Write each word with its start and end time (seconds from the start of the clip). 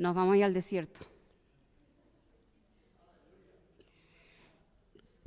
nos 0.00 0.14
vamos 0.14 0.40
a 0.40 0.46
al 0.46 0.54
desierto. 0.54 1.00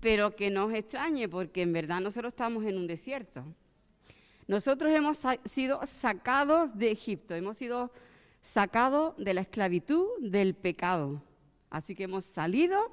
Pero 0.02 0.36
que 0.36 0.50
no 0.50 0.66
os 0.66 0.74
extrañe, 0.74 1.30
porque 1.30 1.62
en 1.62 1.72
verdad 1.72 2.02
nosotros 2.02 2.34
estamos 2.34 2.66
en 2.66 2.78
un 2.78 2.88
desierto. 2.88 3.46
Nosotros 4.48 4.92
hemos 4.92 5.22
sido 5.46 5.80
sacados 5.86 6.76
de 6.76 6.90
Egipto, 6.90 7.36
hemos 7.36 7.56
sido 7.56 7.92
sacados 8.42 9.16
de 9.18 9.36
la 9.36 9.42
esclavitud 9.42 10.08
del 10.20 10.56
pecado. 10.56 11.22
Así 11.70 11.94
que 11.94 12.06
hemos 12.06 12.26
salido 12.26 12.92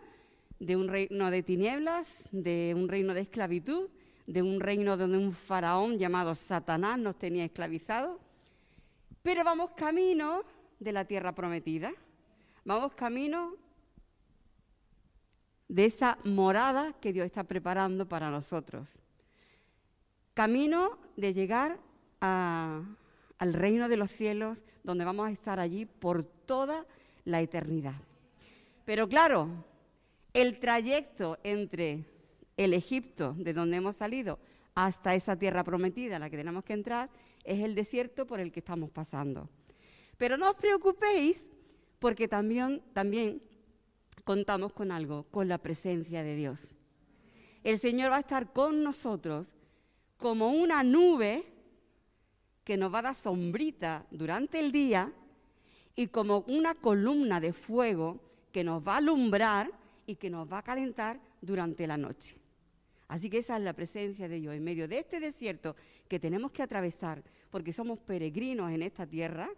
de 0.58 0.76
un 0.76 0.86
reino 0.86 1.30
de 1.30 1.42
tinieblas, 1.42 2.24
de 2.30 2.74
un 2.76 2.90
reino 2.90 3.14
de 3.14 3.22
esclavitud, 3.22 3.88
de 4.26 4.42
un 4.42 4.60
reino 4.60 4.98
donde 4.98 5.16
un 5.16 5.32
faraón 5.32 5.98
llamado 5.98 6.34
Satanás 6.34 6.98
nos 6.98 7.18
tenía 7.18 7.46
esclavizados. 7.46 8.20
Pero 9.22 9.44
vamos 9.44 9.70
camino 9.72 10.44
de 10.80 10.92
la 10.92 11.04
tierra 11.04 11.34
prometida. 11.34 11.92
Vamos 12.64 12.94
camino 12.94 13.54
de 15.68 15.84
esa 15.84 16.18
morada 16.24 16.94
que 17.00 17.12
Dios 17.12 17.26
está 17.26 17.44
preparando 17.44 18.08
para 18.08 18.30
nosotros. 18.30 18.98
Camino 20.34 20.98
de 21.16 21.32
llegar 21.32 21.78
al 22.20 23.54
reino 23.54 23.88
de 23.88 23.96
los 23.96 24.10
cielos, 24.10 24.64
donde 24.82 25.04
vamos 25.04 25.28
a 25.28 25.30
estar 25.30 25.60
allí 25.60 25.86
por 25.86 26.24
toda 26.24 26.86
la 27.24 27.40
eternidad. 27.40 27.94
Pero 28.84 29.08
claro, 29.08 29.48
el 30.32 30.58
trayecto 30.58 31.38
entre 31.44 32.04
el 32.56 32.74
Egipto, 32.74 33.34
de 33.38 33.52
donde 33.52 33.76
hemos 33.76 33.96
salido, 33.96 34.38
hasta 34.74 35.14
esa 35.14 35.36
tierra 35.36 35.64
prometida 35.64 36.16
a 36.16 36.18
la 36.18 36.30
que 36.30 36.36
tenemos 36.36 36.64
que 36.64 36.72
entrar, 36.72 37.10
es 37.44 37.60
el 37.60 37.74
desierto 37.74 38.26
por 38.26 38.40
el 38.40 38.50
que 38.52 38.60
estamos 38.60 38.90
pasando. 38.90 39.48
Pero 40.20 40.36
no 40.36 40.50
os 40.50 40.56
preocupéis, 40.56 41.48
porque 41.98 42.28
también, 42.28 42.82
también 42.92 43.40
contamos 44.22 44.70
con 44.74 44.92
algo, 44.92 45.24
con 45.30 45.48
la 45.48 45.56
presencia 45.56 46.22
de 46.22 46.36
Dios. 46.36 46.60
El 47.64 47.78
Señor 47.78 48.10
va 48.10 48.16
a 48.16 48.20
estar 48.20 48.52
con 48.52 48.82
nosotros 48.82 49.48
como 50.18 50.50
una 50.50 50.82
nube 50.82 51.46
que 52.64 52.76
nos 52.76 52.92
va 52.92 52.98
a 52.98 53.02
dar 53.08 53.14
sombrita 53.14 54.04
durante 54.10 54.60
el 54.60 54.72
día 54.72 55.10
y 55.96 56.08
como 56.08 56.44
una 56.48 56.74
columna 56.74 57.40
de 57.40 57.54
fuego 57.54 58.20
que 58.52 58.62
nos 58.62 58.86
va 58.86 58.96
a 58.96 58.98
alumbrar 58.98 59.70
y 60.04 60.16
que 60.16 60.28
nos 60.28 60.46
va 60.52 60.58
a 60.58 60.62
calentar 60.62 61.18
durante 61.40 61.86
la 61.86 61.96
noche. 61.96 62.36
Así 63.08 63.30
que 63.30 63.38
esa 63.38 63.56
es 63.56 63.62
la 63.62 63.72
presencia 63.72 64.28
de 64.28 64.38
Dios 64.38 64.54
en 64.54 64.64
medio 64.64 64.86
de 64.86 64.98
este 64.98 65.18
desierto 65.18 65.76
que 66.08 66.20
tenemos 66.20 66.52
que 66.52 66.62
atravesar, 66.62 67.24
porque 67.50 67.72
somos 67.72 67.98
peregrinos 68.00 68.70
en 68.70 68.82
esta 68.82 69.06
tierra, 69.06 69.48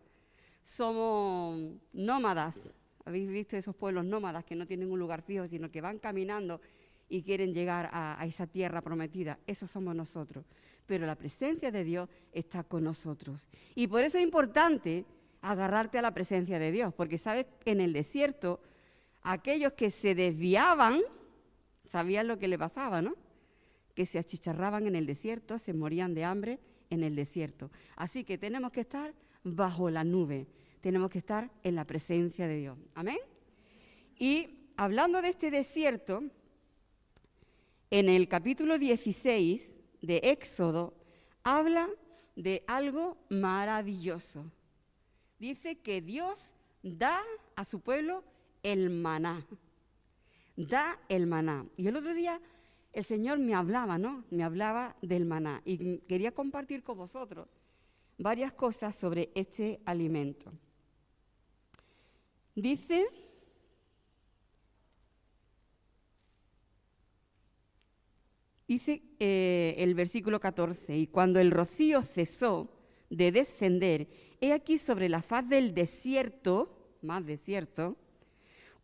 somos 0.62 1.60
nómadas. 1.92 2.58
Habéis 3.05 3.28
visto 3.28 3.56
esos 3.56 3.74
pueblos 3.74 4.05
nómadas 4.05 4.44
que 4.44 4.55
no 4.55 4.66
tienen 4.66 4.91
un 4.91 4.98
lugar 4.98 5.22
fijo, 5.22 5.46
sino 5.48 5.70
que 5.70 5.80
van 5.80 5.98
caminando 5.98 6.60
y 7.08 7.22
quieren 7.22 7.52
llegar 7.52 7.91
a, 7.92 8.24
esa 8.27 8.46
tierra 8.46 8.80
prometida. 8.80 9.38
Eso 9.46 9.66
somos 9.66 9.94
nosotros. 9.94 10.46
Pero 10.86 11.06
la 11.06 11.16
presencia 11.16 11.70
de 11.70 11.84
Dios 11.84 12.08
está 12.32 12.64
con 12.64 12.84
nosotros. 12.84 13.48
Y 13.74 13.86
por 13.86 14.02
eso 14.02 14.19
es 14.19 14.24
importante 14.24 15.04
agarrarte 15.41 15.98
a 15.98 16.02
la 16.02 16.14
presencia 16.14 16.58
de 16.58 16.70
Dios, 16.70 16.94
porque 16.94 17.19
sabes 17.19 17.47
en 17.64 17.80
el 17.80 17.92
desierto 17.92 18.60
aquellos 19.22 19.72
que 19.72 19.91
se 19.91 20.14
desviaban 20.14 21.00
sabían 21.92 22.26
lo 22.26 22.38
que 22.38 22.48
le 22.48 22.58
pasaba, 22.58 23.02
¿no? 23.02 23.14
que 23.94 24.06
se 24.06 24.19
achicharraban 24.19 24.86
en 24.86 24.97
el 24.97 25.04
desierto, 25.04 25.58
se 25.58 25.74
morían 25.74 26.14
de 26.14 26.24
hambre 26.24 26.58
en 26.88 27.02
el 27.02 27.14
desierto. 27.14 27.70
Así 27.97 28.24
que 28.24 28.38
tenemos 28.38 28.72
que 28.72 28.80
estar 28.80 29.12
bajo 29.44 29.90
la 29.90 30.04
nube, 30.04 30.46
tenemos 30.80 31.10
que 31.10 31.18
estar 31.18 31.50
en 31.62 31.74
la 31.74 31.84
presencia 31.84 32.47
de 32.47 32.56
Dios. 32.56 32.78
Amén. 32.94 33.19
Y 34.19 34.48
hablando 34.76 35.22
de 35.22 35.28
este 35.28 35.50
desierto, 35.50 36.22
en 37.91 38.08
el 38.08 38.28
capítulo 38.28 38.78
16 38.78 39.75
de 40.00 40.16
Éxodo 40.25 40.94
habla 41.42 41.88
de 42.36 42.64
algo 42.66 43.16
maravilloso. 43.28 44.44
Dice 45.38 45.78
que 45.81 46.00
Dios 46.00 46.52
da 46.82 47.20
a 47.56 47.64
su 47.64 47.81
pueblo 47.81 48.25
el 48.62 48.91
maná. 48.91 49.47
Da 50.56 50.98
el 51.08 51.26
maná. 51.26 51.66
Y 51.76 51.86
el 51.86 51.97
otro 51.97 52.14
día 52.14 52.41
el 52.92 53.04
Señor 53.04 53.38
me 53.38 53.54
hablaba, 53.54 53.98
¿no? 53.98 54.25
Me 54.31 54.44
hablaba 54.44 54.97
del 55.02 55.25
maná 55.25 55.62
y 55.64 55.98
quería 56.00 56.32
compartir 56.32 56.82
con 56.82 56.98
vosotros 56.98 57.48
varias 58.19 58.53
cosas 58.53 58.95
sobre 58.95 59.31
este 59.34 59.81
alimento. 59.84 60.53
Dice, 62.55 63.06
dice 68.69 69.03
eh, 69.19 69.75
el 69.78 69.95
versículo 69.95 70.39
14, 70.39 70.97
y 70.99 71.06
cuando 71.06 71.41
el 71.41 71.50
rocío 71.50 72.03
cesó 72.03 72.71
de 73.09 73.33
descender, 73.33 74.09
he 74.41 74.53
aquí 74.53 74.77
sobre 74.77 75.09
la 75.09 75.23
faz 75.23 75.49
del 75.49 75.75
desierto, 75.75 76.97
más 77.00 77.25
desierto, 77.25 77.97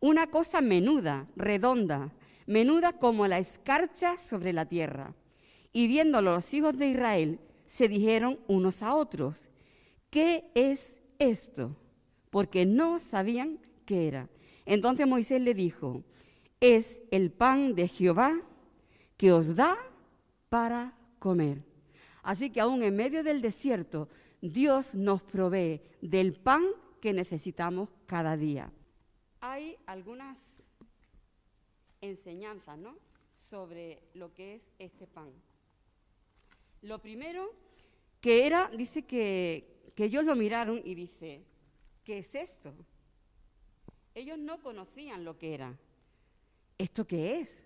una 0.01 0.29
cosa 0.29 0.61
menuda, 0.61 1.27
redonda, 1.37 2.13
menuda 2.47 2.95
como 2.95 3.27
la 3.27 3.39
escarcha 3.39 4.17
sobre 4.19 4.53
la 4.53 4.67
tierra. 4.67 5.15
Y 5.73 5.87
viéndolo 5.87 6.33
los 6.33 6.55
hijos 6.55 6.79
de 6.79 6.89
Israel, 6.89 7.41
se 7.69 7.87
dijeron 7.87 8.41
unos 8.49 8.83
a 8.83 8.95
otros, 8.95 9.47
¿qué 10.09 10.51
es 10.55 11.01
esto? 11.19 11.77
Porque 12.31 12.65
no 12.65 12.99
sabían 12.99 13.59
qué 13.85 14.09
era. 14.09 14.31
Entonces 14.65 15.07
Moisés 15.07 15.43
le 15.43 15.53
dijo, 15.53 16.03
es 16.61 17.03
el 17.11 17.31
pan 17.31 17.75
de 17.75 17.87
Jehová 17.87 18.41
que 19.19 19.33
os 19.33 19.55
da 19.55 19.77
para 20.49 20.97
comer. 21.19 21.63
Así 22.23 22.49
que 22.49 22.61
aún 22.63 22.83
en 22.83 22.97
medio 22.97 23.23
del 23.23 23.43
desierto, 23.43 24.09
Dios 24.41 24.95
nos 24.95 25.23
provee 25.23 25.83
del 26.01 26.33
pan 26.33 26.63
que 27.03 27.13
necesitamos 27.13 27.91
cada 28.07 28.39
día. 28.39 28.73
Hay 29.43 29.77
algunas 29.85 30.63
enseñanzas 32.01 32.79
¿no? 32.79 32.97
sobre 33.35 34.03
lo 34.15 34.33
que 34.33 34.55
es 34.55 34.67
este 34.79 35.07
pan. 35.07 35.31
Lo 36.83 37.01
primero 37.01 37.55
que 38.21 38.47
era, 38.47 38.71
dice 38.77 39.03
que, 39.03 39.93
que 39.95 40.05
ellos 40.05 40.25
lo 40.25 40.37
miraron 40.37 40.81
y 40.85 40.95
dice, 40.95 41.43
¿qué 42.05 42.19
es 42.19 42.35
esto? 42.35 42.75
Ellos 44.15 44.39
no 44.39 44.61
conocían 44.61 45.25
lo 45.25 45.39
que 45.39 45.55
era. 45.55 45.77
¿Esto 46.77 47.07
qué 47.07 47.41
es? 47.41 47.63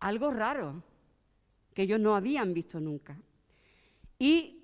Algo 0.00 0.30
raro 0.30 0.82
que 1.74 1.82
ellos 1.82 2.00
no 2.00 2.16
habían 2.16 2.54
visto 2.54 2.80
nunca. 2.80 3.20
Y 4.18 4.56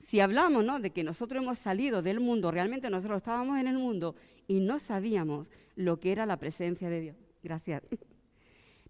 si 0.00 0.20
hablamos 0.20 0.64
¿no? 0.64 0.78
de 0.78 0.90
que 0.90 1.04
nosotros 1.04 1.42
hemos 1.42 1.58
salido 1.58 2.02
del 2.02 2.20
mundo, 2.20 2.50
realmente 2.50 2.90
nosotros 2.90 3.18
estábamos 3.18 3.58
en 3.58 3.66
el 3.66 3.78
mundo 3.78 4.14
y 4.46 4.60
no 4.60 4.78
sabíamos 4.78 5.50
lo 5.74 5.98
que 6.00 6.12
era 6.12 6.26
la 6.26 6.36
presencia 6.38 6.88
de 6.88 7.00
Dios. 7.00 7.16
Gracias. 7.42 7.82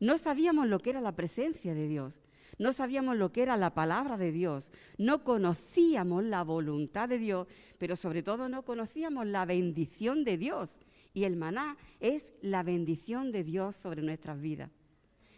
No 0.01 0.19
sabíamos 0.19 0.67
lo 0.67 0.81
que 0.81 0.91
era 0.91 1.01
la 1.01 1.15
presencia 1.15 1.75
de 1.75 1.87
Dios. 1.87 2.22
No 2.59 2.73
sabíamos 2.73 3.17
lo 3.17 3.33
que 3.33 3.43
era 3.43 3.57
la 3.57 3.75
palabra 3.75 4.17
de 4.17 4.33
Dios. 4.33 4.71
No 4.99 5.25
conocíamos 5.25 6.25
la 6.25 6.43
voluntad 6.45 7.09
de 7.09 7.19
Dios, 7.19 7.49
pero 7.79 7.97
sobre 7.97 8.23
todo 8.23 8.49
no 8.49 8.65
conocíamos 8.65 9.27
la 9.27 9.45
bendición 9.45 10.25
de 10.25 10.37
Dios. 10.37 10.77
Y 11.15 11.25
el 11.25 11.37
maná 11.37 11.77
es 12.01 12.27
la 12.41 12.63
bendición 12.63 13.33
de 13.33 13.45
Dios 13.45 13.77
sobre 13.77 14.03
nuestras 14.03 14.41
vidas. 14.41 14.71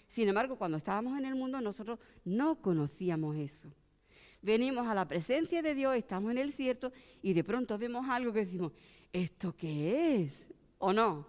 Sin 0.06 0.28
embargo, 0.28 0.56
cuando 0.56 0.76
estábamos 0.76 1.18
en 1.18 1.24
el 1.24 1.34
mundo, 1.34 1.60
nosotros 1.60 1.98
no 2.24 2.60
conocíamos 2.60 3.36
eso. 3.36 3.68
Venimos 4.42 4.86
a 4.86 4.94
la 4.94 5.08
presencia 5.08 5.62
de 5.62 5.74
Dios, 5.74 5.96
estamos 5.96 6.30
en 6.30 6.38
el 6.38 6.52
cierto 6.52 6.92
y 7.22 7.32
de 7.32 7.42
pronto 7.42 7.78
vemos 7.78 8.06
algo 8.08 8.32
que 8.32 8.40
decimos, 8.40 8.72
¿esto 9.10 9.56
qué 9.56 10.16
es? 10.16 10.52
¿O 10.78 10.92
no? 10.92 11.26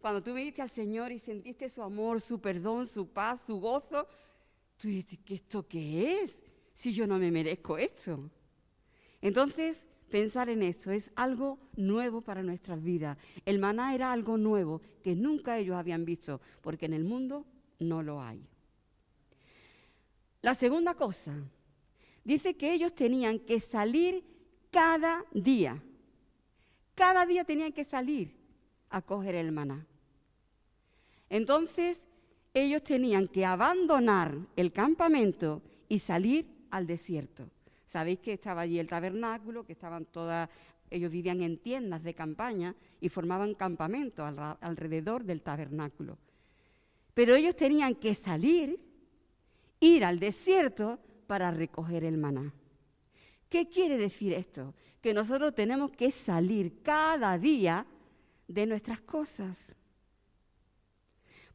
Cuando 0.00 0.22
tú 0.22 0.34
viniste 0.34 0.60
al 0.60 0.68
Señor 0.68 1.12
y 1.12 1.18
sentiste 1.18 1.68
su 1.68 1.82
amor, 1.82 2.20
su 2.20 2.40
perdón, 2.40 2.86
su 2.86 3.08
paz, 3.08 3.42
su 3.46 3.60
gozo, 3.60 4.06
tú 4.78 4.88
dices, 4.88 5.18
¿qué 5.24 5.34
esto 5.34 5.66
qué 5.66 6.22
es? 6.22 6.40
Si 6.72 6.92
yo 6.92 7.06
no 7.06 7.18
me 7.18 7.30
merezco 7.30 7.76
esto. 7.76 8.30
Entonces, 9.20 9.84
pensar 10.08 10.48
en 10.48 10.62
esto 10.62 10.90
es 10.90 11.10
algo 11.16 11.58
nuevo 11.76 12.20
para 12.20 12.42
nuestras 12.42 12.82
vidas. 12.82 13.18
El 13.44 13.58
maná 13.58 13.94
era 13.94 14.12
algo 14.12 14.38
nuevo 14.38 14.80
que 15.02 15.14
nunca 15.14 15.58
ellos 15.58 15.76
habían 15.76 16.04
visto, 16.04 16.40
porque 16.62 16.86
en 16.86 16.94
el 16.94 17.04
mundo 17.04 17.44
no 17.80 18.02
lo 18.02 18.22
hay. 18.22 18.40
La 20.40 20.54
segunda 20.54 20.94
cosa, 20.94 21.34
dice 22.24 22.56
que 22.56 22.72
ellos 22.72 22.94
tenían 22.94 23.40
que 23.40 23.58
salir 23.60 24.24
cada 24.70 25.24
día. 25.32 25.82
Cada 26.94 27.26
día 27.26 27.44
tenían 27.44 27.72
que 27.72 27.84
salir 27.84 28.36
a 28.90 29.02
coger 29.02 29.34
el 29.34 29.50
maná. 29.50 29.86
Entonces 31.28 32.00
ellos 32.54 32.82
tenían 32.82 33.28
que 33.28 33.44
abandonar 33.44 34.36
el 34.56 34.72
campamento 34.72 35.62
y 35.88 35.98
salir 35.98 36.46
al 36.70 36.86
desierto. 36.86 37.48
Sabéis 37.84 38.20
que 38.20 38.34
estaba 38.34 38.62
allí 38.62 38.78
el 38.78 38.88
tabernáculo, 38.88 39.64
que 39.64 39.72
estaban 39.72 40.04
todas 40.06 40.48
Ellos 40.90 41.10
vivían 41.10 41.42
en 41.42 41.58
tiendas 41.58 42.02
de 42.02 42.14
campaña 42.14 42.74
y 43.00 43.08
formaban 43.08 43.54
campamentos 43.54 44.24
alrededor 44.60 45.24
del 45.24 45.42
tabernáculo. 45.42 46.16
Pero 47.14 47.34
ellos 47.34 47.56
tenían 47.56 47.94
que 47.94 48.14
salir, 48.14 48.78
ir 49.80 50.04
al 50.04 50.18
desierto 50.18 50.98
para 51.26 51.50
recoger 51.50 52.04
el 52.04 52.16
maná. 52.16 52.54
¿Qué 53.48 53.68
quiere 53.68 53.96
decir 53.98 54.32
esto? 54.32 54.74
Que 55.00 55.12
nosotros 55.12 55.54
tenemos 55.54 55.90
que 55.90 56.10
salir 56.10 56.82
cada 56.82 57.38
día 57.38 57.86
de 58.46 58.66
nuestras 58.66 59.00
cosas. 59.00 59.56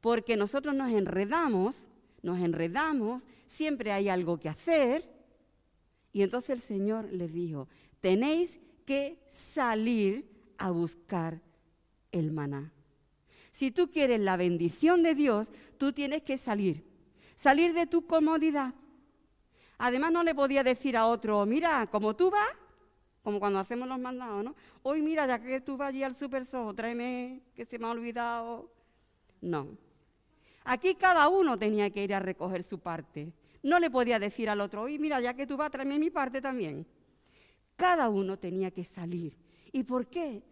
Porque 0.04 0.36
nosotros 0.36 0.76
nos 0.76 0.92
enredamos, 0.92 1.88
nos 2.24 2.38
enredamos, 2.38 3.24
siempre 3.46 3.94
hay 3.94 4.10
algo 4.10 4.38
que 4.38 4.50
hacer. 4.50 5.10
Y 6.12 6.24
entonces 6.24 6.50
el 6.50 6.60
Señor 6.60 7.06
les 7.10 7.32
dijo, 7.32 7.70
tenéis 8.02 8.60
que 8.86 9.24
salir 9.28 10.30
a 10.58 10.72
buscar 10.72 11.40
el 12.12 12.34
maná. 12.34 12.74
Si 13.50 13.72
tú 13.72 13.90
quieres 13.90 14.20
la 14.20 14.36
bendición 14.36 15.04
de 15.04 15.16
Dios, 15.16 15.54
tú 15.78 15.94
tienes 15.94 16.22
que 16.24 16.36
salir. 16.36 16.84
Salir 17.36 17.74
de 17.74 17.88
tu 17.88 18.06
comodidad. 18.06 18.74
Además 19.78 20.12
no 20.12 20.24
le 20.24 20.36
podía 20.36 20.66
decir 20.66 20.98
a 20.98 21.08
otro, 21.08 21.46
mira, 21.46 21.88
como 21.88 22.14
tú 22.14 22.30
vas, 22.30 22.52
como 23.24 23.40
cuando 23.40 23.60
hacemos 23.60 23.88
los 23.88 24.00
mandados, 24.00 24.44
¿no? 24.44 24.54
Hoy 24.82 25.02
mira, 25.02 25.26
ya 25.28 25.42
que 25.42 25.62
tú 25.62 25.78
vas 25.78 25.92
allí 25.92 26.04
al 26.04 26.14
super 26.14 26.44
tráeme 26.76 27.42
que 27.56 27.64
se 27.64 27.80
me 27.80 27.88
ha 27.88 27.92
olvidado. 27.92 28.70
No. 29.40 29.82
Aquí 30.66 30.96
cada 30.96 31.28
uno 31.30 31.58
tenía 31.58 31.90
que 31.90 32.04
ir 32.04 32.14
a 32.14 32.20
recoger 32.20 32.64
su 32.64 32.80
parte. 32.80 33.34
No 33.62 33.80
le 33.80 33.90
podía 33.90 34.20
decir 34.20 34.50
al 34.50 34.62
otro, 34.62 34.84
hoy 34.84 35.00
mira, 35.00 35.20
ya 35.22 35.34
que 35.34 35.48
tú 35.48 35.58
vas, 35.58 35.72
tráeme 35.72 36.00
mi 36.00 36.10
parte 36.10 36.42
también. 36.42 36.86
Cada 37.76 38.10
uno 38.10 38.38
tenía 38.38 38.72
que 38.72 38.84
salir. 38.84 39.38
¿Y 39.72 39.84
por 39.84 40.08
qué? 40.08 40.44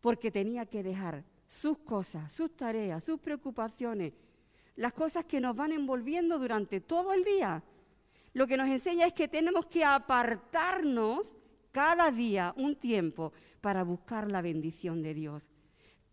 Porque 0.00 0.30
tenía 0.30 0.66
que 0.66 0.82
dejar 0.82 1.24
sus 1.46 1.78
cosas, 1.78 2.32
sus 2.32 2.56
tareas, 2.56 3.02
sus 3.02 3.18
preocupaciones, 3.20 4.12
las 4.76 4.92
cosas 4.92 5.24
que 5.24 5.40
nos 5.40 5.56
van 5.56 5.72
envolviendo 5.72 6.38
durante 6.38 6.80
todo 6.80 7.12
el 7.12 7.24
día. 7.24 7.62
Lo 8.32 8.46
que 8.46 8.56
nos 8.56 8.68
enseña 8.68 9.06
es 9.06 9.12
que 9.12 9.28
tenemos 9.28 9.66
que 9.66 9.84
apartarnos 9.84 11.34
cada 11.72 12.10
día 12.10 12.54
un 12.56 12.76
tiempo 12.76 13.32
para 13.60 13.82
buscar 13.82 14.30
la 14.30 14.42
bendición 14.42 15.02
de 15.02 15.14
Dios. 15.14 15.48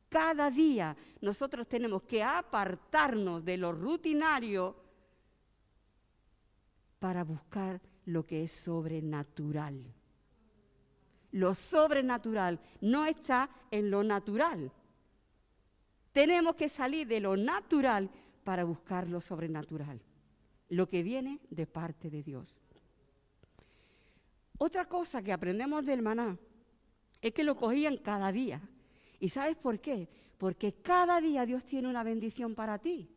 Cada 0.10 0.50
día 0.50 0.96
nosotros 1.22 1.68
tenemos 1.68 2.04
que 2.04 2.24
apartarnos 2.24 3.44
de 3.44 3.58
lo 3.58 3.72
rutinario 3.72 4.76
para 7.00 7.24
buscar 7.24 7.82
lo 8.06 8.26
que 8.26 8.44
es 8.44 8.52
sobrenatural. 8.52 9.94
Lo 11.32 11.54
sobrenatural 11.54 12.60
no 12.82 13.06
está 13.06 13.50
en 13.70 13.92
lo 13.92 14.04
natural. 14.04 14.72
Tenemos 16.14 16.56
que 16.56 16.70
salir 16.70 17.06
de 17.08 17.20
lo 17.20 17.36
natural 17.36 18.10
para 18.44 18.64
buscar 18.64 19.10
lo 19.10 19.20
sobrenatural, 19.20 20.02
lo 20.70 20.88
que 20.88 21.04
viene 21.04 21.42
de 21.50 21.68
parte 21.68 22.10
de 22.10 22.24
Dios. 22.24 22.58
Otra 24.58 24.86
cosa 24.86 25.22
que 25.22 25.34
aprendemos 25.34 25.86
del 25.86 26.02
maná 26.02 26.38
es 27.22 27.34
que 27.34 27.44
lo 27.44 27.56
cogían 27.56 27.98
cada 27.98 28.32
día. 28.32 28.62
¿Y 29.20 29.30
sabes 29.30 29.56
por 29.56 29.80
qué? 29.80 30.08
Porque 30.38 30.74
cada 30.74 31.20
día 31.20 31.46
Dios 31.46 31.66
tiene 31.66 31.88
una 31.88 32.04
bendición 32.04 32.56
para 32.56 32.78
ti. 32.78 33.10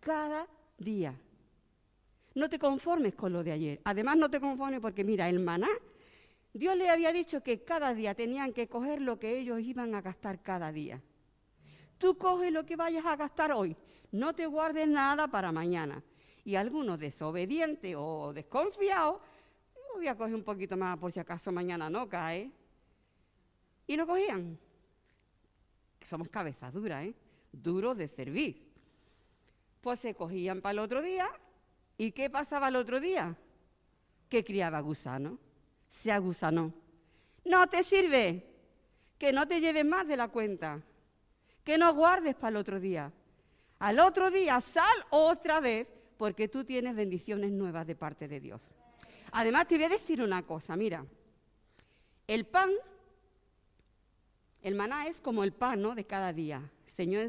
Cada 0.00 0.46
día. 0.78 1.14
No 2.34 2.48
te 2.48 2.58
conformes 2.58 3.14
con 3.14 3.32
lo 3.32 3.42
de 3.42 3.52
ayer. 3.52 3.80
Además, 3.84 4.16
no 4.16 4.30
te 4.30 4.40
conformes 4.40 4.80
porque, 4.80 5.04
mira, 5.04 5.28
el 5.28 5.40
maná 5.40 5.68
Dios 6.52 6.76
le 6.76 6.88
había 6.88 7.12
dicho 7.12 7.42
que 7.42 7.62
cada 7.62 7.94
día 7.94 8.14
tenían 8.14 8.52
que 8.52 8.68
coger 8.68 9.00
lo 9.00 9.18
que 9.18 9.38
ellos 9.38 9.60
iban 9.60 9.94
a 9.94 10.00
gastar 10.00 10.42
cada 10.42 10.72
día. 10.72 11.00
Tú 11.98 12.16
coges 12.16 12.52
lo 12.52 12.64
que 12.64 12.76
vayas 12.76 13.04
a 13.04 13.16
gastar 13.16 13.52
hoy, 13.52 13.76
no 14.12 14.34
te 14.34 14.46
guardes 14.46 14.88
nada 14.88 15.28
para 15.28 15.52
mañana. 15.52 16.02
Y 16.44 16.54
algunos 16.54 16.98
desobedientes 16.98 17.94
o 17.96 18.32
desconfiados, 18.32 19.20
voy 19.94 20.08
a 20.08 20.16
coger 20.16 20.34
un 20.34 20.44
poquito 20.44 20.76
más 20.76 20.98
por 20.98 21.12
si 21.12 21.20
acaso 21.20 21.52
mañana 21.52 21.90
no 21.90 22.08
cae. 22.08 22.50
Y 23.86 23.96
lo 23.96 24.06
cogían. 24.06 24.58
Somos 26.02 26.28
cabezas 26.28 26.72
duras, 26.72 27.04
¿eh? 27.04 27.14
Duros 27.52 27.96
de 27.96 28.08
servir. 28.08 28.68
Pues 29.80 30.00
se 30.00 30.14
cogían 30.14 30.60
para 30.60 30.72
el 30.72 30.78
otro 30.80 31.02
día. 31.02 31.28
¿Y 31.96 32.12
qué 32.12 32.30
pasaba 32.30 32.68
el 32.68 32.76
otro 32.76 33.00
día? 33.00 33.36
Que 34.28 34.44
criaba 34.44 34.80
gusano 34.80 35.38
se 35.88 36.12
agusanó. 36.12 36.72
No 37.44 37.66
te 37.68 37.82
sirve, 37.82 38.44
que 39.18 39.32
no 39.32 39.48
te 39.48 39.60
lleves 39.60 39.84
más 39.84 40.06
de 40.06 40.16
la 40.16 40.28
cuenta, 40.28 40.80
que 41.64 41.78
no 41.78 41.94
guardes 41.94 42.34
para 42.34 42.50
el 42.50 42.56
otro 42.56 42.78
día. 42.78 43.10
Al 43.78 44.00
otro 44.00 44.30
día 44.30 44.60
sal 44.60 44.96
otra 45.10 45.60
vez 45.60 45.88
porque 46.16 46.48
tú 46.48 46.64
tienes 46.64 46.94
bendiciones 46.94 47.50
nuevas 47.52 47.86
de 47.86 47.94
parte 47.94 48.28
de 48.28 48.40
Dios. 48.40 48.62
Además 49.32 49.66
te 49.66 49.76
voy 49.76 49.84
a 49.84 49.90
decir 49.90 50.22
una 50.22 50.42
cosa, 50.42 50.76
mira, 50.76 51.04
el 52.26 52.46
pan, 52.46 52.70
el 54.62 54.74
maná 54.74 55.06
es 55.06 55.20
como 55.20 55.44
el 55.44 55.52
pan 55.52 55.80
¿no? 55.82 55.94
de 55.94 56.04
cada 56.04 56.32
día. 56.32 56.70
El 56.86 56.92
Señor 56.92 57.24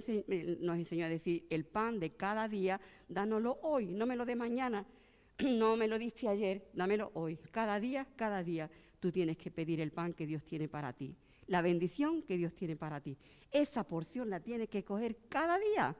nos 0.62 0.78
enseñó 0.78 1.06
a 1.06 1.10
decir, 1.10 1.46
el 1.50 1.66
pan 1.66 2.00
de 2.00 2.12
cada 2.12 2.48
día, 2.48 2.82
dánoslo 3.08 3.60
hoy, 3.62 3.88
no 3.88 4.06
me 4.06 4.16
lo 4.16 4.26
de 4.26 4.36
mañana, 4.36 4.86
no 5.40 5.78
me 5.78 5.88
lo 5.88 6.00
diste 6.00 6.28
ayer, 6.28 6.70
dámelo 6.74 7.12
hoy. 7.14 7.38
Cada 7.52 7.80
día, 7.80 8.08
cada 8.16 8.44
día, 8.44 8.70
tú 9.00 9.12
tienes 9.12 9.38
que 9.38 9.52
pedir 9.52 9.80
el 9.80 9.92
pan 9.92 10.14
que 10.14 10.26
Dios 10.26 10.44
tiene 10.44 10.68
para 10.68 10.94
ti, 10.94 11.16
la 11.48 11.62
bendición 11.62 12.24
que 12.24 12.38
Dios 12.38 12.54
tiene 12.56 12.76
para 12.76 13.00
ti. 13.00 13.18
Esa 13.52 13.84
porción 13.84 14.30
la 14.30 14.40
tienes 14.40 14.70
que 14.70 14.84
coger 14.84 15.18
cada 15.30 15.58
día. 15.60 15.96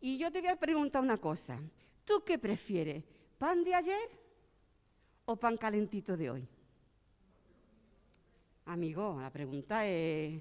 Y 0.00 0.18
yo 0.18 0.30
te 0.30 0.40
voy 0.40 0.50
a 0.50 0.56
preguntar 0.56 1.02
una 1.02 1.16
cosa. 1.16 1.60
¿Tú 2.04 2.22
qué 2.24 2.38
prefieres? 2.38 3.04
¿Pan 3.38 3.64
de 3.64 3.74
ayer 3.74 4.10
o 5.24 5.36
pan 5.36 5.56
calentito 5.56 6.16
de 6.16 6.30
hoy? 6.30 6.48
Amigo, 8.66 9.18
la 9.20 9.30
pregunta 9.30 9.86
es, 9.86 10.40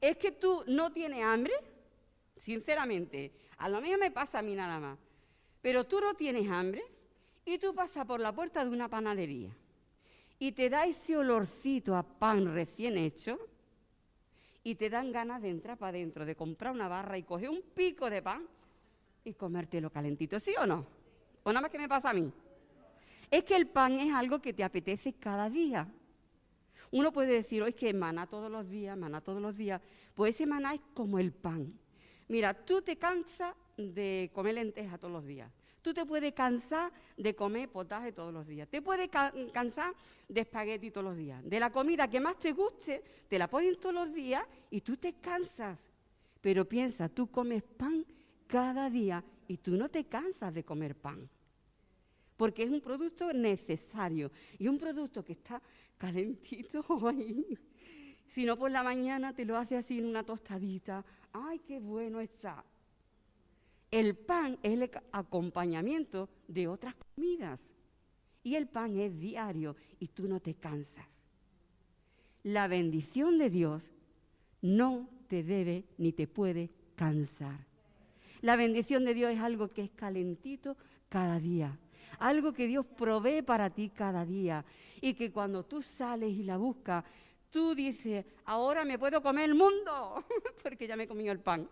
¿es 0.00 0.16
que 0.18 0.32
tú 0.32 0.62
no 0.66 0.92
tienes 0.92 1.24
hambre? 1.24 1.52
Sinceramente, 2.36 3.32
a 3.58 3.68
lo 3.68 3.80
mejor 3.80 3.98
me 3.98 4.10
pasa 4.10 4.40
a 4.40 4.42
mí 4.42 4.54
nada 4.54 4.78
más. 4.78 4.98
Pero 5.62 5.84
tú 5.84 6.00
no 6.00 6.14
tienes 6.14 6.48
hambre 6.50 6.82
y 7.44 7.58
tú 7.58 7.74
pasas 7.74 8.04
por 8.04 8.20
la 8.20 8.34
puerta 8.34 8.62
de 8.64 8.70
una 8.70 8.88
panadería 8.88 9.56
y 10.38 10.52
te 10.52 10.68
da 10.68 10.84
ese 10.84 11.16
olorcito 11.16 11.96
a 11.96 12.02
pan 12.02 12.52
recién 12.52 12.98
hecho 12.98 13.38
y 14.62 14.74
te 14.74 14.90
dan 14.90 15.12
ganas 15.12 15.40
de 15.40 15.48
entrar 15.48 15.78
para 15.78 15.96
adentro, 15.96 16.26
de 16.26 16.36
comprar 16.36 16.72
una 16.72 16.88
barra 16.88 17.16
y 17.16 17.22
coger 17.22 17.48
un 17.48 17.62
pico 17.62 18.10
de 18.10 18.20
pan 18.20 18.46
y 19.24 19.32
comértelo 19.32 19.90
calentito, 19.90 20.38
¿sí 20.38 20.54
o 20.58 20.66
no? 20.66 20.86
¿O 21.42 21.50
nada 21.50 21.62
más 21.62 21.70
que 21.70 21.78
me 21.78 21.88
pasa 21.88 22.10
a 22.10 22.14
mí? 22.14 22.30
Es 23.30 23.44
que 23.44 23.56
el 23.56 23.68
pan 23.68 23.98
es 23.98 24.12
algo 24.12 24.40
que 24.40 24.52
te 24.52 24.64
apetece 24.64 25.14
cada 25.14 25.48
día. 25.48 25.88
Uno 26.90 27.12
puede 27.12 27.32
decir, 27.32 27.62
hoy 27.62 27.70
es 27.70 27.74
que 27.74 27.92
maná 27.92 28.26
todos 28.26 28.50
los 28.50 28.68
días, 28.68 28.96
maná 28.96 29.20
todos 29.20 29.40
los 29.40 29.56
días. 29.56 29.80
Pues 30.14 30.34
ese 30.34 30.46
maná 30.46 30.74
es 30.74 30.80
como 30.94 31.18
el 31.18 31.32
pan. 31.32 31.72
Mira, 32.28 32.54
tú 32.54 32.82
te 32.82 32.96
cansas 32.96 33.54
de 33.76 34.30
comer 34.34 34.54
lentejas 34.54 34.98
todos 35.00 35.12
los 35.12 35.26
días. 35.26 35.50
Tú 35.82 35.92
te 35.92 36.06
puedes 36.06 36.32
cansar 36.32 36.90
de 37.16 37.34
comer 37.34 37.68
potaje 37.68 38.10
todos 38.10 38.32
los 38.32 38.46
días. 38.46 38.66
Te 38.68 38.80
puedes 38.80 39.10
cansar 39.52 39.92
de 40.26 40.40
espagueti 40.40 40.90
todos 40.90 41.04
los 41.04 41.16
días. 41.16 41.42
De 41.44 41.60
la 41.60 41.70
comida 41.70 42.08
que 42.08 42.20
más 42.20 42.38
te 42.38 42.52
guste, 42.52 43.04
te 43.28 43.38
la 43.38 43.48
ponen 43.48 43.76
todos 43.78 43.94
los 43.94 44.14
días 44.14 44.46
y 44.70 44.80
tú 44.80 44.96
te 44.96 45.12
cansas. 45.14 45.84
Pero 46.40 46.66
piensa, 46.66 47.10
tú 47.10 47.30
comes 47.30 47.62
pan 47.62 48.06
cada 48.46 48.88
día 48.88 49.22
y 49.46 49.58
tú 49.58 49.76
no 49.76 49.90
te 49.90 50.04
cansas 50.04 50.54
de 50.54 50.64
comer 50.64 50.94
pan. 50.94 51.28
Porque 52.44 52.64
es 52.64 52.70
un 52.70 52.82
producto 52.82 53.32
necesario 53.32 54.30
y 54.58 54.68
un 54.68 54.76
producto 54.76 55.24
que 55.24 55.32
está 55.32 55.62
calentito 55.96 56.84
ahí. 57.08 57.56
Si 58.26 58.44
no 58.44 58.58
por 58.58 58.70
la 58.70 58.82
mañana 58.82 59.32
te 59.32 59.46
lo 59.46 59.56
hace 59.56 59.78
así 59.78 59.98
en 59.98 60.04
una 60.04 60.24
tostadita. 60.24 61.02
¡Ay, 61.32 61.60
qué 61.60 61.78
bueno 61.80 62.20
está! 62.20 62.62
El 63.90 64.14
pan 64.14 64.58
es 64.62 64.74
el 64.74 64.90
acompañamiento 65.10 66.28
de 66.46 66.68
otras 66.68 66.94
comidas. 66.96 67.66
Y 68.42 68.56
el 68.56 68.66
pan 68.66 68.94
es 68.98 69.18
diario 69.18 69.74
y 69.98 70.08
tú 70.08 70.28
no 70.28 70.38
te 70.38 70.52
cansas. 70.52 71.06
La 72.42 72.68
bendición 72.68 73.38
de 73.38 73.48
Dios 73.48 73.90
no 74.60 75.08
te 75.28 75.42
debe 75.42 75.86
ni 75.96 76.12
te 76.12 76.26
puede 76.26 76.68
cansar. 76.94 77.64
La 78.42 78.56
bendición 78.56 79.06
de 79.06 79.14
Dios 79.14 79.32
es 79.32 79.40
algo 79.40 79.68
que 79.68 79.84
es 79.84 79.90
calentito 79.92 80.76
cada 81.08 81.40
día. 81.40 81.78
Algo 82.18 82.52
que 82.52 82.66
Dios 82.66 82.86
provee 82.86 83.42
para 83.42 83.70
ti 83.70 83.90
cada 83.90 84.24
día. 84.24 84.64
Y 85.00 85.14
que 85.14 85.30
cuando 85.30 85.64
tú 85.64 85.82
sales 85.82 86.30
y 86.30 86.42
la 86.42 86.56
buscas, 86.56 87.04
tú 87.50 87.74
dices, 87.74 88.24
ahora 88.44 88.84
me 88.84 88.98
puedo 88.98 89.22
comer 89.22 89.44
el 89.44 89.54
mundo, 89.54 90.24
porque 90.62 90.86
ya 90.86 90.96
me 90.96 91.04
he 91.04 91.08
comido 91.08 91.32
el 91.32 91.40
pan. 91.40 91.68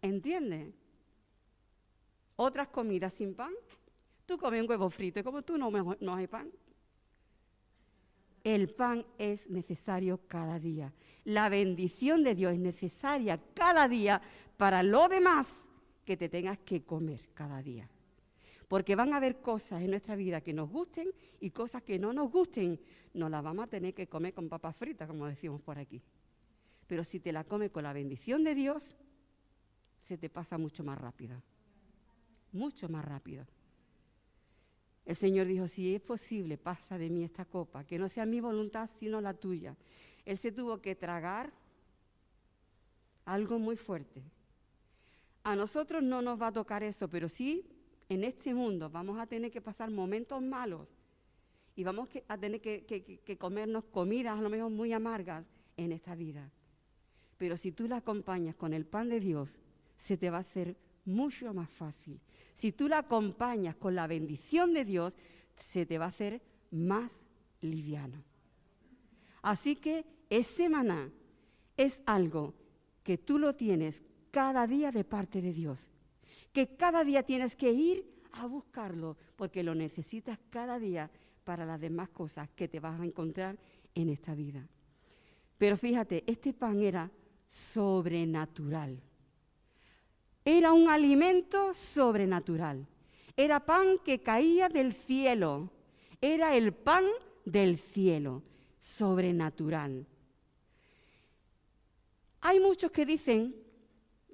¿Entiendes? 0.00 0.74
Otras 2.36 2.68
comidas 2.68 3.14
sin 3.14 3.34
pan. 3.34 3.52
Tú 4.26 4.38
comes 4.38 4.62
un 4.62 4.68
huevo 4.68 4.88
frito 4.90 5.20
y 5.20 5.22
como 5.22 5.42
tú 5.42 5.58
no, 5.58 5.70
no 6.00 6.14
hay 6.14 6.26
pan. 6.26 6.50
El 8.44 8.70
pan 8.70 9.04
es 9.18 9.48
necesario 9.48 10.20
cada 10.26 10.58
día. 10.58 10.92
La 11.24 11.48
bendición 11.48 12.24
de 12.24 12.34
Dios 12.34 12.54
es 12.54 12.58
necesaria 12.58 13.38
cada 13.54 13.88
día 13.88 14.20
para 14.56 14.82
lo 14.82 15.08
demás 15.08 15.54
que 16.04 16.16
te 16.16 16.28
tengas 16.28 16.58
que 16.58 16.82
comer 16.82 17.28
cada 17.34 17.62
día. 17.62 17.88
Porque 18.72 18.96
van 18.96 19.12
a 19.12 19.18
haber 19.18 19.42
cosas 19.42 19.82
en 19.82 19.90
nuestra 19.90 20.16
vida 20.16 20.40
que 20.40 20.54
nos 20.54 20.70
gusten 20.70 21.10
y 21.40 21.50
cosas 21.50 21.82
que 21.82 21.98
no 21.98 22.14
nos 22.14 22.32
gusten. 22.32 22.80
Nos 23.12 23.30
las 23.30 23.44
vamos 23.44 23.64
a 23.64 23.66
tener 23.66 23.92
que 23.92 24.06
comer 24.06 24.32
con 24.32 24.48
papas 24.48 24.74
fritas, 24.74 25.06
como 25.06 25.26
decimos 25.26 25.60
por 25.60 25.78
aquí. 25.78 26.00
Pero 26.86 27.04
si 27.04 27.20
te 27.20 27.32
la 27.32 27.44
comes 27.44 27.70
con 27.70 27.82
la 27.82 27.92
bendición 27.92 28.42
de 28.44 28.54
Dios, 28.54 28.96
se 30.00 30.16
te 30.16 30.30
pasa 30.30 30.56
mucho 30.56 30.82
más 30.82 30.98
rápido. 30.98 31.36
Mucho 32.52 32.88
más 32.88 33.04
rápido. 33.04 33.46
El 35.04 35.16
Señor 35.16 35.48
dijo, 35.48 35.68
si 35.68 35.94
es 35.94 36.00
posible, 36.00 36.56
pasa 36.56 36.96
de 36.96 37.10
mí 37.10 37.24
esta 37.24 37.44
copa, 37.44 37.84
que 37.84 37.98
no 37.98 38.08
sea 38.08 38.24
mi 38.24 38.40
voluntad, 38.40 38.88
sino 38.98 39.20
la 39.20 39.34
tuya. 39.34 39.76
Él 40.24 40.38
se 40.38 40.50
tuvo 40.50 40.80
que 40.80 40.94
tragar 40.94 41.52
algo 43.26 43.58
muy 43.58 43.76
fuerte. 43.76 44.22
A 45.44 45.54
nosotros 45.56 46.02
no 46.02 46.22
nos 46.22 46.40
va 46.40 46.46
a 46.46 46.52
tocar 46.52 46.82
eso, 46.82 47.06
pero 47.06 47.28
sí 47.28 47.68
en 48.12 48.24
este 48.24 48.52
mundo 48.52 48.90
vamos 48.90 49.18
a 49.18 49.26
tener 49.26 49.50
que 49.50 49.62
pasar 49.62 49.90
momentos 49.90 50.42
malos 50.42 50.86
y 51.74 51.82
vamos 51.82 52.10
a 52.28 52.36
tener 52.36 52.60
que, 52.60 53.38
comernos 53.38 53.84
comidas 53.84 54.38
a 54.38 54.42
lo 54.42 54.50
mejor 54.50 54.70
muy 54.70 54.92
amargas 54.92 55.46
en 55.78 55.92
esta 55.92 56.14
vida. 56.14 56.50
Pero 57.38 57.56
si 57.56 57.72
tú 57.72 57.88
la 57.88 57.96
acompañas 57.96 58.54
con 58.54 58.74
el 58.74 58.84
pan 58.84 59.08
de 59.08 59.18
Dios, 59.18 59.58
se 59.96 60.18
te 60.18 60.28
va 60.28 60.38
a 60.38 60.40
hacer 60.42 60.76
mucho 61.06 61.54
más 61.54 61.70
fácil. 61.70 62.20
Si 62.52 62.72
tú 62.72 62.86
la 62.86 62.98
acompañas 62.98 63.76
con 63.76 63.94
la 63.94 64.06
bendición 64.06 64.74
de 64.74 64.84
Dios, 64.84 65.16
se 65.56 65.86
te 65.86 65.96
va 65.96 66.04
a 66.04 66.08
hacer 66.08 66.42
más 66.70 67.24
liviano. 67.62 68.22
Así 69.40 69.76
que 69.76 70.04
ese 70.28 70.68
maná 70.68 71.10
es 71.78 72.02
algo 72.04 72.52
que 73.02 73.16
tú 73.16 73.38
lo 73.38 73.54
tienes 73.54 74.02
cada 74.30 74.66
día 74.66 74.92
de 74.92 75.04
parte 75.04 75.40
de 75.40 75.52
Dios, 75.52 75.91
que 76.52 76.76
cada 76.76 77.04
día 77.04 77.22
tienes 77.22 77.56
que 77.56 77.72
ir 77.72 78.06
a 78.32 78.46
buscarlo, 78.46 79.16
porque 79.36 79.62
lo 79.62 79.74
necesitas 79.74 80.38
cada 80.50 80.78
día 80.78 81.10
para 81.44 81.66
las 81.66 81.80
demás 81.80 82.08
cosas 82.10 82.48
que 82.50 82.68
te 82.68 82.80
vas 82.80 83.00
a 83.00 83.04
encontrar 83.04 83.58
en 83.94 84.08
esta 84.08 84.34
vida. 84.34 84.66
Pero 85.58 85.76
fíjate, 85.76 86.24
este 86.26 86.52
pan 86.52 86.82
era 86.82 87.10
sobrenatural. 87.46 89.00
Era 90.44 90.72
un 90.72 90.88
alimento 90.88 91.72
sobrenatural. 91.74 92.86
Era 93.36 93.60
pan 93.60 93.98
que 94.04 94.22
caía 94.22 94.68
del 94.68 94.92
cielo. 94.92 95.70
Era 96.20 96.56
el 96.56 96.72
pan 96.72 97.04
del 97.44 97.78
cielo, 97.78 98.42
sobrenatural. 98.80 100.06
Hay 102.40 102.58
muchos 102.58 102.90
que 102.90 103.06
dicen, 103.06 103.54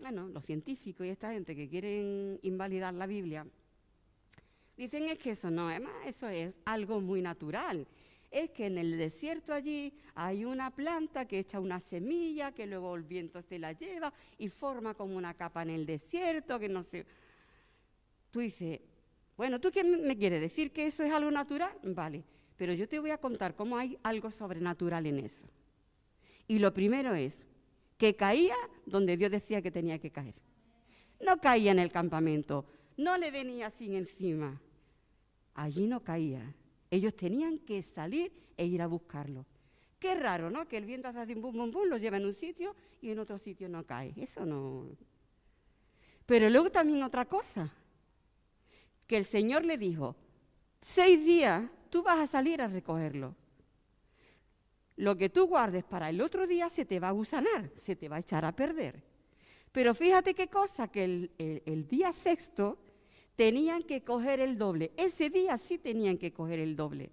bueno, 0.00 0.28
los 0.28 0.44
científicos 0.44 1.06
y 1.06 1.10
esta 1.10 1.32
gente 1.32 1.54
que 1.54 1.68
quieren 1.68 2.38
invalidar 2.42 2.94
la 2.94 3.06
Biblia, 3.06 3.46
dicen 4.76 5.08
es 5.08 5.18
que 5.18 5.30
eso 5.30 5.50
no 5.50 5.70
es 5.70 5.80
más, 5.80 6.06
eso 6.06 6.28
es 6.28 6.58
algo 6.64 7.00
muy 7.00 7.22
natural 7.22 7.86
es 8.30 8.50
que 8.50 8.66
en 8.66 8.78
el 8.78 8.98
desierto 8.98 9.52
allí 9.52 9.92
hay 10.14 10.44
una 10.44 10.70
planta 10.70 11.26
que 11.26 11.38
echa 11.38 11.60
una 11.60 11.80
semilla, 11.80 12.52
que 12.52 12.66
luego 12.66 12.94
el 12.94 13.02
viento 13.02 13.42
se 13.42 13.58
la 13.58 13.72
lleva 13.72 14.12
y 14.38 14.48
forma 14.48 14.94
como 14.94 15.16
una 15.16 15.34
capa 15.34 15.62
en 15.62 15.70
el 15.70 15.86
desierto, 15.86 16.58
que 16.58 16.68
no 16.68 16.82
sé. 16.82 17.06
Tú 18.30 18.40
dices, 18.40 18.80
bueno, 19.36 19.60
¿tú 19.60 19.70
qué 19.70 19.82
me 19.84 20.16
quieres 20.16 20.40
decir 20.40 20.72
que 20.72 20.86
eso 20.86 21.02
es 21.04 21.12
algo 21.12 21.30
natural? 21.30 21.72
Vale, 21.82 22.24
pero 22.56 22.72
yo 22.74 22.88
te 22.88 22.98
voy 22.98 23.10
a 23.10 23.18
contar 23.18 23.54
cómo 23.54 23.76
hay 23.76 23.98
algo 24.02 24.30
sobrenatural 24.30 25.06
en 25.06 25.20
eso. 25.20 25.48
Y 26.46 26.58
lo 26.58 26.72
primero 26.72 27.14
es 27.14 27.46
que 27.98 28.16
caía 28.16 28.56
donde 28.86 29.18
Dios 29.18 29.30
decía 29.30 29.60
que 29.60 29.70
tenía 29.70 29.98
que 29.98 30.10
caer. 30.10 30.34
No 31.20 31.38
caía 31.38 31.72
en 31.72 31.78
el 31.78 31.92
campamento, 31.92 32.64
no 32.96 33.18
le 33.18 33.30
venía 33.30 33.68
sin 33.68 33.94
encima. 33.94 34.58
Allí 35.54 35.86
no 35.86 36.00
caía 36.02 36.54
ellos 36.90 37.14
tenían 37.14 37.58
que 37.58 37.82
salir 37.82 38.32
e 38.56 38.66
ir 38.66 38.82
a 38.82 38.86
buscarlo. 38.86 39.46
Qué 39.98 40.14
raro, 40.14 40.50
¿no? 40.50 40.68
Que 40.68 40.76
el 40.76 40.84
viento 40.84 41.08
hace 41.08 41.20
así, 41.20 41.34
bum, 41.34 41.56
bum, 41.56 41.70
bum, 41.70 41.88
lo 41.88 41.98
lleva 41.98 42.16
en 42.16 42.26
un 42.26 42.34
sitio 42.34 42.74
y 43.00 43.10
en 43.10 43.18
otro 43.18 43.38
sitio 43.38 43.68
no 43.68 43.84
cae. 43.84 44.12
Eso 44.16 44.46
no. 44.46 44.86
Pero 46.24 46.48
luego 46.48 46.70
también 46.70 47.02
otra 47.02 47.24
cosa, 47.24 47.72
que 49.06 49.16
el 49.16 49.24
Señor 49.24 49.64
le 49.64 49.76
dijo, 49.76 50.14
seis 50.80 51.24
días 51.24 51.64
tú 51.90 52.02
vas 52.02 52.18
a 52.18 52.26
salir 52.26 52.62
a 52.62 52.68
recogerlo. 52.68 53.34
Lo 54.98 55.16
que 55.16 55.28
tú 55.28 55.46
guardes 55.46 55.84
para 55.84 56.10
el 56.10 56.20
otro 56.20 56.48
día 56.48 56.68
se 56.68 56.84
te 56.84 56.98
va 56.98 57.10
a 57.10 57.12
gusanar, 57.12 57.70
se 57.76 57.94
te 57.94 58.08
va 58.08 58.16
a 58.16 58.18
echar 58.18 58.44
a 58.44 58.50
perder. 58.50 59.00
Pero 59.70 59.94
fíjate 59.94 60.34
qué 60.34 60.48
cosa, 60.48 60.88
que 60.88 61.04
el, 61.04 61.86
día 61.88 62.12
sexto 62.12 62.78
tenían 63.36 63.84
que 63.84 64.02
coger 64.02 64.40
el 64.40 64.58
doble. 64.58 64.90
Ese 64.96 65.30
día 65.30 65.56
sí 65.56 65.78
tenían 65.78 66.18
que 66.18 66.32
coger 66.32 66.58
el 66.58 66.74
doble, 66.74 67.12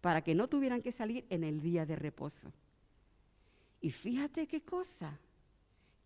para 0.00 0.22
que 0.22 0.34
no 0.34 0.48
tuvieran 0.48 0.80
que 0.80 0.90
salir 0.90 1.26
en 1.28 1.44
el 1.44 1.60
día 1.60 1.84
de 1.84 1.96
reposo. 1.96 2.50
Y 3.82 3.90
fíjate 3.90 4.46
qué 4.46 4.62
cosa, 4.62 5.20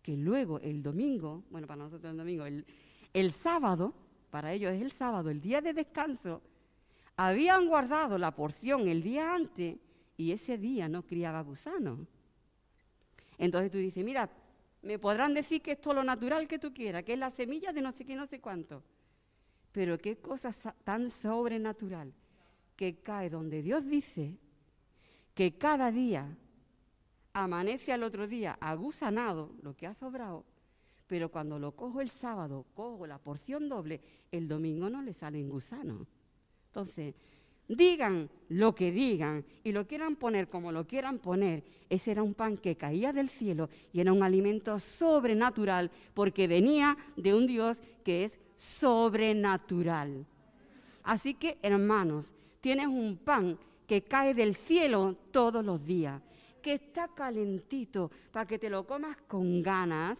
que 0.01 0.17
luego 0.17 0.59
el 0.59 0.83
domingo, 0.83 1.45
bueno, 1.49 1.67
para 1.67 1.83
nosotros 1.85 2.11
el 2.11 2.17
domingo, 2.17 2.45
el, 2.45 2.65
el 3.13 3.31
sábado, 3.31 3.93
para 4.29 4.51
ellos 4.51 4.73
es 4.73 4.81
el 4.81 4.91
sábado, 4.91 5.29
el 5.29 5.39
día 5.39 5.61
de 5.61 5.71
descanso, 5.71 6.41
habían 7.15 7.65
guardado 7.69 8.17
la 8.17 8.35
porción 8.35 8.89
el 8.89 9.01
día 9.01 9.33
antes 9.33 9.77
y 10.23 10.31
ese 10.31 10.57
día 10.57 10.87
no 10.87 11.03
criaba 11.03 11.41
gusano. 11.41 12.07
Entonces 13.37 13.71
tú 13.71 13.77
dices, 13.77 14.03
mira, 14.03 14.29
me 14.81 14.97
podrán 14.97 15.33
decir 15.33 15.61
que 15.61 15.73
es 15.73 15.81
todo 15.81 15.95
lo 15.95 16.03
natural 16.03 16.47
que 16.47 16.59
tú 16.59 16.73
quieras, 16.73 17.03
que 17.03 17.13
es 17.13 17.19
la 17.19 17.29
semilla 17.29 17.73
de 17.73 17.81
no 17.81 17.91
sé 17.91 18.05
qué, 18.05 18.15
no 18.15 18.25
sé 18.25 18.39
cuánto. 18.39 18.81
Pero 19.73 19.97
qué 19.97 20.17
cosa 20.17 20.51
tan 20.83 21.09
sobrenatural 21.09 22.13
que 22.77 22.95
cae 23.01 23.29
donde 23.29 23.61
Dios 23.61 23.85
dice 23.85 24.37
que 25.33 25.57
cada 25.57 25.91
día 25.91 26.37
amanece 27.33 27.91
al 27.91 28.03
otro 28.03 28.27
día 28.27 28.57
agusanado 28.61 29.51
lo 29.61 29.75
que 29.75 29.87
ha 29.87 29.93
sobrado, 29.93 30.45
pero 31.07 31.29
cuando 31.29 31.59
lo 31.59 31.75
cojo 31.75 31.99
el 31.99 32.09
sábado, 32.09 32.65
cojo 32.73 33.05
la 33.07 33.17
porción 33.17 33.67
doble, 33.67 33.99
el 34.31 34.47
domingo 34.47 34.89
no 34.89 35.01
le 35.01 35.13
salen 35.13 35.49
gusanos. 35.49 36.07
Entonces, 36.67 37.15
digan 37.67 38.29
lo 38.49 38.75
que 38.75 38.91
digan 38.91 39.45
y 39.63 39.71
lo 39.71 39.87
quieran 39.87 40.15
poner 40.15 40.49
como 40.49 40.71
lo 40.71 40.85
quieran 40.85 41.19
poner, 41.19 41.63
ese 41.89 42.11
era 42.11 42.23
un 42.23 42.33
pan 42.33 42.57
que 42.57 42.75
caía 42.75 43.13
del 43.13 43.29
cielo 43.29 43.69
y 43.91 43.99
era 43.99 44.13
un 44.13 44.23
alimento 44.23 44.79
sobrenatural 44.79 45.91
porque 46.13 46.47
venía 46.47 46.97
de 47.15 47.33
un 47.33 47.47
Dios 47.47 47.81
que 48.03 48.25
es 48.25 48.39
sobrenatural. 48.55 50.25
Así 51.03 51.33
que, 51.33 51.57
hermanos, 51.61 52.33
tienes 52.61 52.87
un 52.87 53.17
pan 53.17 53.57
que 53.87 54.03
cae 54.03 54.33
del 54.33 54.55
cielo 54.55 55.17
todos 55.31 55.63
los 55.63 55.85
días, 55.85 56.21
que 56.61 56.73
está 56.73 57.09
calentito 57.09 58.09
para 58.31 58.45
que 58.45 58.57
te 58.57 58.69
lo 58.69 58.87
comas 58.87 59.17
con 59.27 59.61
ganas, 59.61 60.19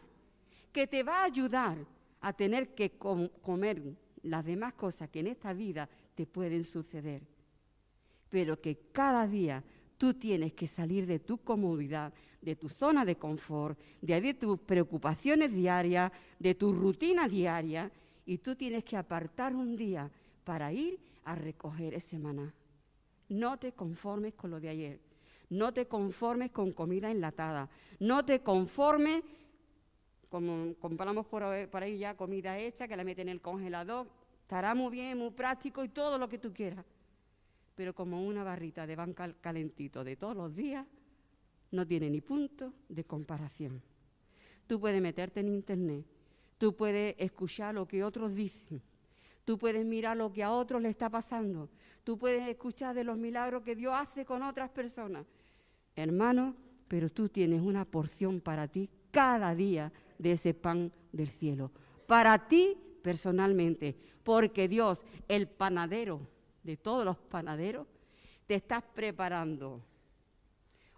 que 0.71 0.88
te 0.88 1.03
va 1.03 1.21
a 1.21 1.25
ayudar 1.25 1.77
a 2.21 2.33
tener 2.33 2.75
que 2.75 2.91
comer 2.91 3.81
las 4.23 4.45
demás 4.45 4.73
cosas 4.73 5.09
que 5.09 5.19
en 5.19 5.27
esta 5.27 5.53
vida 5.53 5.89
te 6.15 6.25
pueden 6.25 6.65
suceder. 6.65 7.32
Pero 8.33 8.59
que 8.59 8.89
cada 8.91 9.27
día 9.27 9.63
tú 9.95 10.15
tienes 10.15 10.53
que 10.53 10.65
salir 10.65 11.05
de 11.05 11.19
tu 11.19 11.37
comodidad, 11.37 12.11
de 12.41 12.55
tu 12.55 12.67
zona 12.67 13.05
de 13.05 13.15
confort, 13.15 13.77
de 14.01 14.33
tus 14.33 14.57
preocupaciones 14.57 15.53
diarias, 15.53 16.11
de 16.39 16.55
tu 16.55 16.73
rutina 16.73 17.27
diaria 17.27 17.91
y 18.25 18.39
tú 18.39 18.55
tienes 18.55 18.83
que 18.85 18.97
apartar 18.97 19.55
un 19.55 19.75
día 19.75 20.09
para 20.43 20.73
ir 20.73 20.97
a 21.25 21.35
recoger 21.35 21.93
ese 21.93 22.17
maná. 22.17 22.51
No 23.29 23.59
te 23.59 23.73
conformes 23.73 24.33
con 24.33 24.49
lo 24.49 24.59
de 24.59 24.69
ayer. 24.69 24.99
No 25.51 25.71
te 25.71 25.85
conformes 25.85 26.49
con 26.49 26.71
comida 26.71 27.11
enlatada. 27.11 27.69
No 27.99 28.25
te 28.25 28.39
conformes, 28.39 29.23
como 30.27 30.73
compramos 30.79 31.27
por, 31.27 31.43
ahí 31.43 31.99
ya 31.99 32.17
comida 32.17 32.57
hecha, 32.57 32.87
que 32.87 32.97
la 32.97 33.03
meten 33.03 33.27
en 33.27 33.33
el 33.33 33.41
congelador. 33.41 34.07
Estará 34.41 34.73
muy 34.73 34.89
bien, 34.89 35.19
muy 35.19 35.29
práctico 35.29 35.83
y 35.83 35.89
todo 35.89 36.17
lo 36.17 36.27
que 36.27 36.39
tú 36.39 36.51
quieras. 36.51 36.83
Pero 37.75 37.94
como 37.94 38.25
una 38.25 38.44
barrita 38.44 38.86
de 38.86 38.96
banca 38.96 39.34
calentito 39.42 40.03
de 40.03 40.15
todos 40.15 40.36
los 40.36 40.56
días, 40.56 40.86
no 41.72 41.88
tiene 41.88 42.10
ni 42.10 42.22
punto 42.22 42.74
de 42.89 43.03
comparación. 43.03 43.82
Tú 44.68 44.80
puedes 44.80 45.01
meterte 45.01 45.39
en 45.39 45.50
internet 45.50 46.06
Tú 46.63 46.74
puedes 46.74 47.13
escuchar 47.18 47.75
lo 47.75 47.86
que 47.86 48.06
otros 48.06 48.36
dicen. 48.36 48.82
Tú 49.44 49.58
puedes 49.58 49.86
mirar 49.86 50.15
lo 50.15 50.32
que 50.32 50.44
a 50.44 50.51
otros 50.53 50.82
le 50.82 50.88
está 50.88 51.10
pasando. 51.10 51.70
Tú 52.06 52.18
puedes 52.18 52.48
escuchar 52.48 52.96
de 52.96 53.03
los 53.03 53.18
milagros 53.18 53.63
que 53.63 53.75
Dios 53.75 53.94
hace 53.94 54.24
con 54.24 54.42
otras 54.42 54.70
personas. 54.70 55.25
Hermano, 55.94 56.56
pero 56.88 57.10
tú 57.10 57.27
tienes 57.27 57.62
una 57.62 57.84
porción 57.84 58.39
para 58.39 58.70
ti 58.70 58.89
cada 59.12 59.53
día 59.53 59.92
de 60.18 60.32
ese 60.32 60.53
pan 60.53 60.94
del 61.12 61.27
cielo. 61.27 61.70
Para 62.08 62.48
ti 62.48 62.77
personalmente. 63.01 63.98
Porque 64.24 64.70
Dios, 64.70 65.01
el 65.27 65.50
panadero 65.50 66.22
de 66.63 66.77
todos 66.77 67.05
los 67.05 67.17
panaderos, 67.17 67.88
te 68.46 68.55
estás 68.55 68.84
preparando 68.84 69.84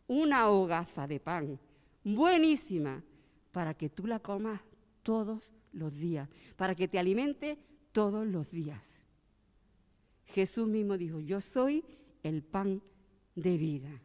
una 0.07 0.49
hogaza 0.49 1.07
de 1.07 1.19
pan, 1.19 1.59
buenísima, 2.03 3.03
para 3.51 3.73
que 3.73 3.89
tú 3.89 4.05
la 4.05 4.19
comas 4.19 4.61
todos 5.01 5.51
los 5.71 5.97
días, 5.97 6.29
para 6.55 6.75
que 6.75 6.87
te 6.87 6.99
alimente 6.99 7.57
todos 7.91 8.27
los 8.27 8.51
días. 8.51 8.99
Jesús 10.25 10.67
mismo 10.67 10.97
dijo, 10.97 11.19
yo 11.19 11.39
soy 11.41 11.83
el 12.23 12.43
pan 12.43 12.81
de 13.35 13.57
vida. 13.57 14.01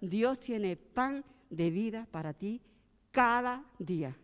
Dios 0.00 0.38
tiene 0.40 0.76
pan 0.76 1.24
de 1.50 1.70
vida 1.70 2.06
para 2.10 2.32
ti 2.32 2.60
cada 3.10 3.64
día. 3.78 4.16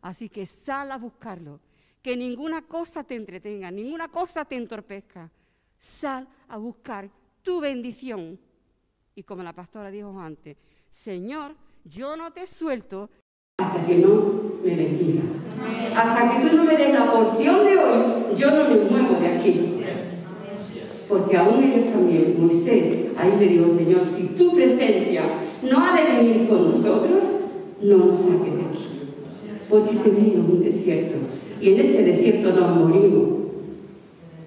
Así 0.00 0.28
que 0.28 0.46
sal 0.46 0.92
a 0.92 0.98
buscarlo. 0.98 1.60
Que 2.02 2.16
ninguna 2.16 2.62
cosa 2.62 3.02
te 3.02 3.16
entretenga, 3.16 3.70
ninguna 3.70 4.08
cosa 4.08 4.44
te 4.44 4.56
entorpezca. 4.56 5.30
Sal 5.78 6.26
a 6.48 6.56
buscar 6.56 7.10
tu 7.42 7.60
bendición. 7.60 8.38
Y 9.14 9.22
como 9.22 9.42
la 9.42 9.52
pastora 9.52 9.90
dijo 9.90 10.18
antes, 10.18 10.56
Señor, 10.88 11.54
yo 11.84 12.16
no 12.16 12.32
te 12.32 12.46
suelto 12.46 13.08
hasta 13.58 13.86
que 13.86 13.96
no 13.96 14.42
me 14.62 14.76
bendigas. 14.76 15.24
Hasta 15.94 16.30
que 16.30 16.48
tú 16.48 16.56
no 16.56 16.64
me 16.64 16.76
des 16.76 16.92
la 16.92 17.10
porción 17.10 17.64
de 17.64 17.78
hoy, 17.78 18.04
yo 18.36 18.50
no 18.50 18.68
me 18.68 18.90
muevo 18.90 19.18
de 19.18 19.28
aquí. 19.28 19.80
Porque 21.08 21.36
aún 21.36 21.62
ellos 21.62 21.92
también, 21.92 22.36
Moisés, 22.38 23.06
ahí 23.16 23.32
le 23.38 23.48
dijo, 23.48 23.68
Señor, 23.68 24.04
si 24.04 24.26
tu 24.36 24.54
presencia 24.54 25.22
no 25.62 25.84
ha 25.84 25.96
de 25.96 26.16
venir 26.16 26.48
con 26.48 26.70
nosotros, 26.72 27.22
no 27.80 27.96
nos 27.96 28.18
saques 28.18 28.56
de 28.56 28.62
aquí. 28.62 28.88
Porque 29.70 29.96
este 29.96 30.10
mundo 30.10 30.38
es 30.38 30.48
un 30.48 30.62
desierto. 30.62 31.16
Y 31.60 31.70
en 31.70 31.80
este 31.80 32.02
desierto 32.02 32.52
nos 32.52 32.76
morimos. 32.76 33.35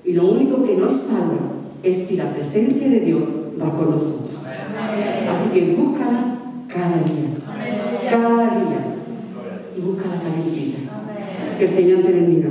Y 0.10 0.14
lo 0.14 0.32
único 0.32 0.64
que 0.64 0.76
nos 0.76 0.92
salva 0.92 1.38
es 1.84 2.08
si 2.08 2.16
la 2.16 2.34
presencia 2.34 2.90
de 2.90 3.00
Dios 3.02 3.22
va 3.62 3.72
con 3.76 3.92
nosotros. 3.92 4.32
Así 4.44 5.50
que 5.54 5.76
búscala 5.76 6.36
cada 6.68 7.04
día. 7.04 7.30
Cada 8.10 8.58
día. 8.58 8.96
Y 9.78 9.82
búscala 9.82 10.16
calentita. 10.16 10.80
Que 11.60 11.66
el 11.66 11.70
Señor 11.70 12.02
te 12.02 12.12
bendiga. 12.12 12.50